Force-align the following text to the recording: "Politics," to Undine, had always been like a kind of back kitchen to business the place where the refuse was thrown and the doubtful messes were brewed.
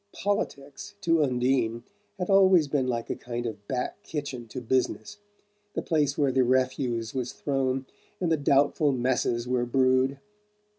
"Politics," 0.15 0.95
to 1.01 1.21
Undine, 1.23 1.83
had 2.17 2.27
always 2.31 2.67
been 2.67 2.87
like 2.87 3.11
a 3.11 3.15
kind 3.15 3.45
of 3.45 3.67
back 3.67 4.01
kitchen 4.01 4.47
to 4.47 4.59
business 4.59 5.19
the 5.75 5.83
place 5.83 6.17
where 6.17 6.31
the 6.31 6.43
refuse 6.43 7.13
was 7.13 7.33
thrown 7.33 7.85
and 8.19 8.31
the 8.31 8.35
doubtful 8.35 8.91
messes 8.93 9.47
were 9.47 9.63
brewed. 9.67 10.17